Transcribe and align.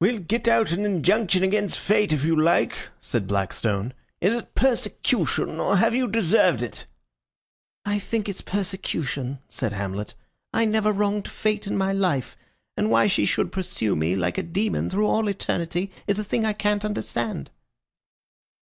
"We'll 0.00 0.18
get 0.18 0.48
out 0.48 0.72
an 0.72 0.84
injunction 0.84 1.44
against 1.44 1.78
Fate 1.78 2.12
if 2.12 2.24
you 2.24 2.34
like," 2.34 2.88
said 2.98 3.28
Blackstone. 3.28 3.94
"Is 4.20 4.34
it 4.34 4.56
persecution, 4.56 5.60
or 5.60 5.76
have 5.76 5.94
you 5.94 6.08
deserved 6.08 6.62
it?" 6.62 6.84
"I 7.84 8.00
think 8.00 8.28
it's 8.28 8.40
persecution," 8.40 9.38
said 9.48 9.72
Hamlet. 9.72 10.14
"I 10.52 10.64
never 10.64 10.90
wronged 10.90 11.28
Fate 11.28 11.68
in 11.68 11.78
my 11.78 11.92
life, 11.92 12.36
and 12.76 12.90
why 12.90 13.06
she 13.06 13.24
should 13.24 13.52
pursue 13.52 13.94
me 13.94 14.16
like 14.16 14.36
a 14.36 14.42
demon 14.42 14.90
through 14.90 15.06
all 15.06 15.28
eternity 15.28 15.92
is 16.08 16.18
a 16.18 16.24
thing 16.24 16.44
I 16.44 16.52
can't 16.52 16.84
understand." 16.84 17.52